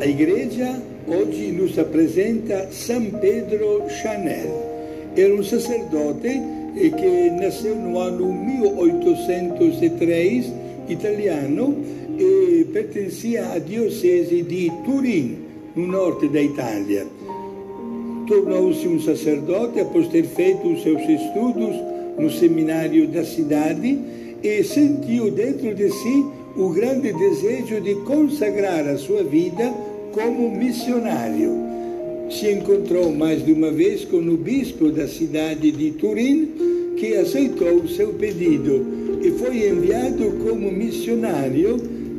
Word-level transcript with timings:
A 0.00 0.06
igreja 0.06 0.80
hoje 1.08 1.50
nos 1.50 1.76
apresenta 1.76 2.68
San 2.70 3.06
Pedro 3.20 3.82
Chanel. 3.90 4.46
Era 5.16 5.34
um 5.34 5.42
sacerdote 5.42 6.40
que 6.74 7.30
nasceu 7.30 7.74
no 7.74 7.98
ano 7.98 8.32
1803, 8.32 10.52
italiano, 10.88 11.76
e 12.16 12.64
pertencia 12.72 13.50
à 13.50 13.58
diocese 13.58 14.42
di 14.42 14.70
Turim, 14.84 15.38
no 15.74 15.88
norte 15.88 16.28
da 16.28 16.42
Itália. 16.42 17.04
Tornou-se 18.28 18.86
um 18.86 19.00
sacerdote 19.00 19.80
após 19.80 20.06
ter 20.08 20.22
feito 20.22 20.80
seus 20.80 21.02
estudos 21.02 21.74
no 22.16 22.30
seminário 22.30 23.08
da 23.08 23.24
cidade 23.24 23.98
e 24.44 24.62
sentiu 24.62 25.32
dentro 25.32 25.74
de 25.74 25.90
si 25.90 26.24
o 26.56 26.68
grande 26.70 27.12
desejo 27.12 27.80
de 27.80 27.96
consagrar 27.96 28.88
a 28.88 28.96
sua 28.96 29.24
vida 29.24 29.87
como 30.12 30.54
missionário. 30.54 31.68
Se 32.30 32.50
encontrou 32.50 33.12
mais 33.12 33.44
de 33.44 33.52
uma 33.52 33.70
vez 33.70 34.04
com 34.04 34.18
o 34.18 34.36
bispo 34.36 34.90
da 34.90 35.08
cidade 35.08 35.70
de 35.70 35.92
Turim, 35.92 36.94
que 36.96 37.14
aceitou 37.14 37.76
o 37.76 37.88
seu 37.88 38.08
pedido 38.14 38.84
e 39.22 39.30
foi 39.32 39.68
enviado 39.68 40.32
como 40.44 40.70
missionário 40.70 41.76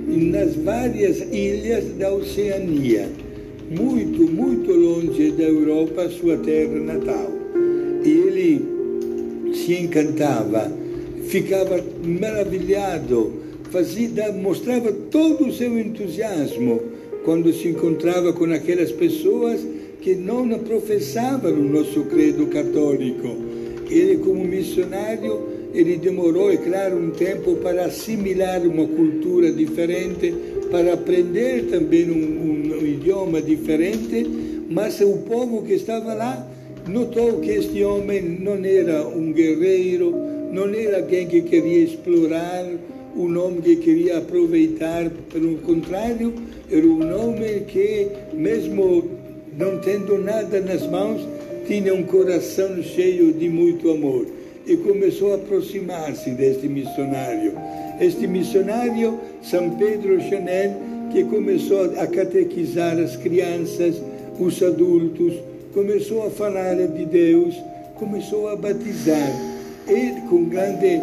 nas 0.08 0.56
várias 0.56 1.20
ilhas 1.32 1.86
da 1.98 2.12
Oceania, 2.12 3.08
muito, 3.70 4.24
muito 4.24 4.72
longe 4.72 5.32
da 5.32 5.44
Europa, 5.44 6.10
sua 6.10 6.38
terra 6.38 6.80
natal. 6.80 7.32
Ele 8.04 8.62
se 9.54 9.76
encantava, 9.76 10.72
ficava 11.28 11.84
maravilhado, 12.04 13.34
fazia, 13.70 14.32
mostrava 14.32 14.92
todo 14.92 15.48
o 15.48 15.54
seu 15.54 15.78
entusiasmo 15.80 16.82
quando 17.24 17.52
se 17.54 17.68
encontrava 17.70 18.34
com 18.34 18.46
aquelas 18.46 18.92
pessoas 18.92 19.62
que 20.02 20.16
não 20.16 20.48
professavam 20.60 21.52
o 21.52 21.64
nosso 21.64 22.04
credo 22.06 22.48
católico. 22.48 23.28
Ele, 23.90 24.18
como 24.18 24.44
missionário, 24.46 25.48
ele 25.74 25.98
demorou, 25.98 26.52
é 26.52 26.58
claro, 26.58 26.98
um 26.98 27.12
tempo 27.12 27.56
para 27.58 27.86
assimilar 27.86 28.62
uma 28.62 28.88
cultura 28.88 29.52
diferente, 29.52 30.34
para 30.72 30.94
aprender 30.94 31.66
também 31.70 32.10
um, 32.10 32.14
um, 32.14 32.80
um 32.82 32.86
idioma 32.86 33.42
diferente, 33.42 34.26
mas 34.70 35.02
o 35.02 35.18
povo 35.28 35.64
que 35.64 35.74
estava 35.74 36.14
lá 36.14 36.48
notou 36.88 37.40
que 37.40 37.52
este 37.52 37.84
homem 37.84 38.22
não 38.22 38.64
era 38.64 39.08
um 39.08 39.32
guerreiro, 39.32 40.14
não 40.52 40.74
era 40.74 40.98
alguém 40.98 41.28
que 41.28 41.42
queria 41.42 41.84
explorar, 41.84 42.66
um 43.16 43.38
homem 43.38 43.62
que 43.62 43.76
queria 43.78 44.20
aproveitar, 44.20 45.10
pelo 45.32 45.58
contrário, 45.60 46.34
era 46.72 46.86
um 46.86 47.02
homem 47.16 47.64
que, 47.66 48.08
mesmo 48.34 49.04
não 49.58 49.80
tendo 49.80 50.18
nada 50.18 50.62
nas 50.62 50.86
mãos, 50.88 51.22
tinha 51.68 51.94
um 51.94 52.04
coração 52.04 52.82
cheio 52.82 53.34
de 53.34 53.50
muito 53.50 53.90
amor 53.90 54.26
e 54.66 54.78
começou 54.78 55.34
a 55.34 55.36
aproximar-se 55.36 56.32
deste 56.32 56.68
missionário. 56.68 57.54
Este 58.00 58.28
missionário, 58.28 59.20
São 59.42 59.72
Pedro 59.72 60.22
Chanel, 60.22 60.76
que 61.12 61.24
começou 61.24 61.86
a 61.98 62.08
catequizar 62.08 62.98
as 63.00 63.16
crianças, 63.16 64.02
os 64.40 64.62
adultos, 64.62 65.34
começou 65.74 66.26
a 66.26 66.30
falar 66.30 66.76
de 66.76 67.06
Deus, 67.06 67.56
começou 67.96 68.48
a 68.48 68.56
batizar. 68.56 69.32
E, 69.88 70.22
com 70.30 70.46
grande 70.46 71.02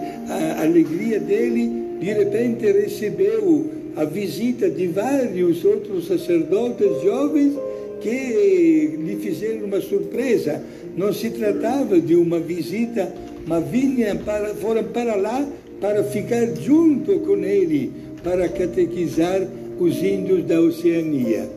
alegria 0.61 1.19
dele, 1.19 1.86
de 2.01 2.13
repente 2.13 2.71
recebeu 2.71 3.71
a 3.97 4.05
visita 4.05 4.69
de 4.69 4.87
vários 4.89 5.65
outros 5.65 6.07
sacerdotes 6.07 7.03
jovens 7.03 7.55
que 8.01 8.97
lhe 8.99 9.17
fizeram 9.17 9.65
uma 9.65 9.81
surpresa. 9.81 10.63
Não 10.97 11.13
se 11.13 11.31
tratava 11.31 12.01
de 12.01 12.15
uma 12.15 12.39
visita, 12.39 13.13
mas 13.47 13.67
vinham 13.69 14.17
para, 14.19 14.55
foram 14.55 14.85
para 14.85 15.17
lá 15.17 15.47
para 15.81 16.05
ficar 16.05 16.47
junto 16.57 17.21
com 17.21 17.37
ele, 17.39 17.93
para 18.23 18.49
catequizar 18.49 19.47
os 19.79 20.03
índios 20.03 20.45
da 20.45 20.61
Oceania. 20.61 21.49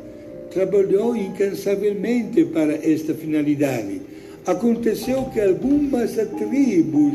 Trabalhou 0.52 1.16
incansavelmente 1.16 2.46
para 2.46 2.74
esta 2.74 3.14
finalidade. 3.14 4.02
Aconteceu 4.46 5.26
que 5.26 5.40
algumas 5.40 6.14
tribos 6.14 7.14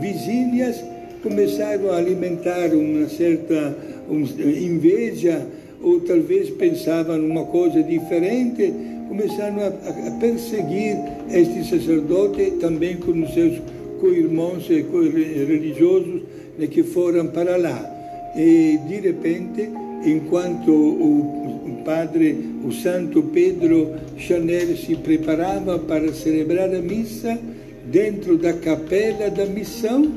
vizinhas 0.00 0.76
começaram 1.22 1.90
a 1.90 1.96
alimentar 1.96 2.74
uma 2.74 3.08
certa 3.08 3.76
inveja 4.10 5.46
ou 5.82 6.00
talvez 6.00 6.50
pensavam 6.50 7.18
numa 7.18 7.44
coisa 7.44 7.82
diferente, 7.82 8.72
começaram 9.08 9.58
a, 9.66 10.10
perseguir 10.20 10.96
este 11.30 11.64
sacerdote 11.68 12.52
também 12.60 12.96
com 12.96 13.12
os 13.12 13.32
seus 13.32 13.60
co-irmãos 14.00 14.66
e 14.68 14.82
co-religiosos 14.84 16.22
né, 16.58 16.66
que 16.66 16.82
foram 16.82 17.26
para 17.28 17.56
lá. 17.56 18.32
E 18.36 18.78
de 18.86 19.00
repente, 19.00 19.70
enquanto 20.04 20.70
o 20.70 21.82
padre, 21.84 22.36
o 22.64 22.72
santo 22.72 23.22
Pedro 23.22 23.94
Chanel 24.16 24.76
se 24.76 24.94
preparava 24.96 25.78
para 25.78 26.12
celebrar 26.12 26.72
a 26.74 26.80
missa, 26.80 27.38
dentro 27.86 28.36
da 28.36 28.52
capela 28.52 29.30
da 29.30 29.46
missão, 29.46 30.08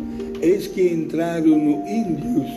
eis 0.44 0.68
que 0.68 0.81
entraram 0.81 1.84
índios 1.88 2.48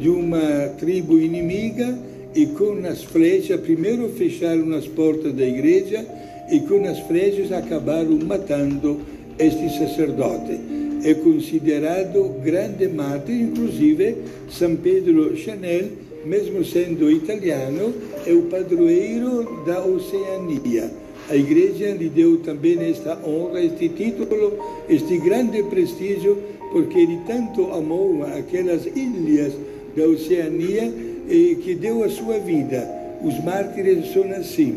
de 0.00 0.08
uma 0.08 0.68
tribo 0.78 1.18
inimiga 1.18 1.96
e 2.34 2.46
com 2.46 2.80
as 2.86 3.04
flechas, 3.04 3.60
primeiro 3.60 4.08
fecharam 4.08 4.74
as 4.74 4.86
portas 4.88 5.32
da 5.34 5.46
igreja 5.46 6.04
e 6.50 6.60
com 6.60 6.84
as 6.84 6.98
flechas 7.00 7.52
acabaram 7.52 8.18
matando 8.24 9.00
este 9.38 9.78
sacerdote. 9.78 10.58
É 11.04 11.12
considerado 11.14 12.40
grande 12.42 12.88
mártir, 12.88 13.42
inclusive 13.42 14.16
São 14.50 14.74
Pedro 14.76 15.36
Chanel, 15.36 15.88
mesmo 16.24 16.64
sendo 16.64 17.10
italiano, 17.10 17.92
é 18.26 18.32
o 18.32 18.42
padroeiro 18.44 19.62
da 19.66 19.84
Oceania. 19.84 20.90
A 21.28 21.36
igreja 21.36 21.90
lhe 21.92 22.08
deu 22.08 22.38
também 22.38 22.78
esta 22.90 23.18
honra, 23.24 23.62
este 23.62 23.88
título, 23.90 24.58
este 24.88 25.18
grande 25.18 25.62
prestígio, 25.64 26.38
porque 26.74 26.98
ele 26.98 27.20
tanto 27.24 27.70
amou 27.70 28.24
aquelas 28.24 28.84
ilhas 28.84 29.52
da 29.96 30.08
Oceania 30.08 30.92
e 31.30 31.54
que 31.62 31.72
deu 31.72 32.02
a 32.02 32.08
sua 32.08 32.40
vida. 32.40 32.84
Os 33.22 33.42
mártires 33.44 34.12
são 34.12 34.24
assim, 34.32 34.76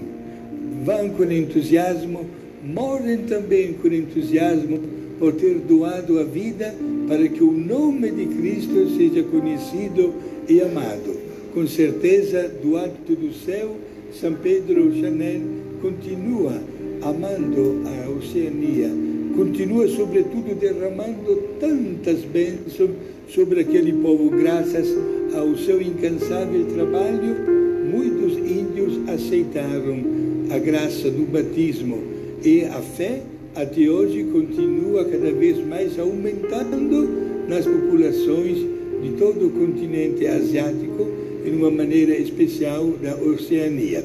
vão 0.85 1.09
com 1.09 1.23
entusiasmo, 1.23 2.23
morrem 2.63 3.17
também 3.23 3.73
com 3.73 3.87
entusiasmo 3.87 4.79
por 5.17 5.33
ter 5.33 5.55
doado 5.55 6.19
a 6.19 6.23
vida 6.23 6.75
para 7.07 7.27
que 7.27 7.43
o 7.43 7.51
nome 7.51 8.11
de 8.11 8.27
Cristo 8.27 8.95
seja 8.95 9.23
conhecido 9.23 10.13
e 10.47 10.61
amado. 10.61 11.17
Com 11.51 11.65
certeza, 11.65 12.47
do 12.61 12.77
alto 12.77 13.15
do 13.15 13.33
céu, 13.33 13.75
São 14.21 14.35
Pedro 14.35 14.93
Chanel 15.01 15.41
continua 15.81 16.61
amando 17.01 17.81
a 17.87 18.09
Oceania, 18.11 18.91
continua, 19.37 19.87
sobretudo, 19.87 20.55
derramando 20.55 21.43
tantas 21.59 22.23
bênçãos 22.23 22.89
sobre 23.29 23.61
aquele 23.61 23.93
povo, 23.93 24.31
graças 24.31 24.87
ao 25.35 25.55
seu 25.57 25.79
incansável 25.79 26.65
trabalho, 26.65 27.35
muitos 27.93 28.35
índios 28.37 28.97
aceitaram 29.07 29.99
a 30.49 30.57
graça 30.57 31.11
do 31.11 31.31
batismo 31.31 32.01
e 32.43 32.63
a 32.63 32.81
fé 32.81 33.21
até 33.53 33.81
hoje 33.81 34.23
continua 34.23 35.05
cada 35.05 35.31
vez 35.31 35.63
mais 35.67 35.99
aumentando 35.99 37.07
nas 37.47 37.65
populações 37.65 38.57
de 39.03 39.11
todo 39.19 39.47
o 39.47 39.51
continente 39.51 40.25
asiático 40.25 41.07
e 41.45 41.51
de 41.51 41.55
uma 41.55 41.69
maneira 41.69 42.15
especial 42.15 42.89
da 43.03 43.15
Oceania. 43.15 44.03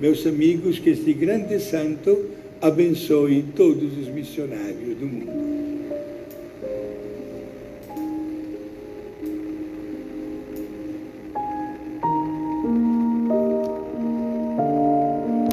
Meus 0.00 0.26
amigos, 0.26 0.80
que 0.80 0.90
este 0.90 1.12
grande 1.12 1.60
santo 1.60 2.18
abençoe 2.62 3.44
todos 3.56 3.98
os 3.98 4.06
missionários 4.08 4.96
do 4.96 5.06
mundo. 5.06 5.61